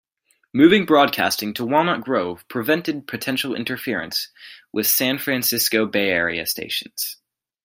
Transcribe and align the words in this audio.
Moving 0.51 0.85
broadcasting 0.87 1.53
to 1.53 1.63
Walnut 1.63 2.01
Grove 2.01 2.43
prevented 2.47 3.05
potential 3.05 3.53
interference 3.53 4.29
with 4.73 4.87
San 4.87 5.19
Francisco 5.19 5.85
Bay 5.85 6.09
Area 6.09 6.47
stations. 6.47 7.17